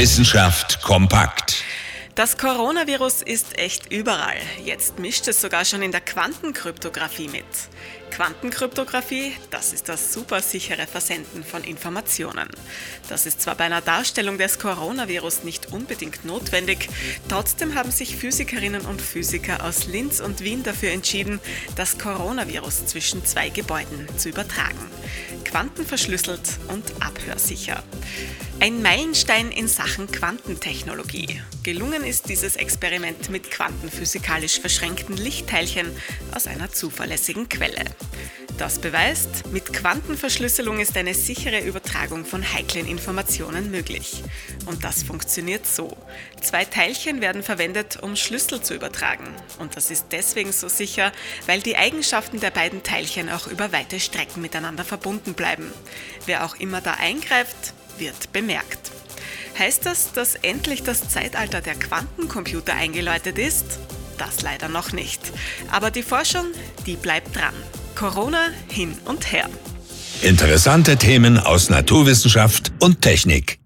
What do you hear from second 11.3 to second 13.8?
von Informationen. Das ist zwar bei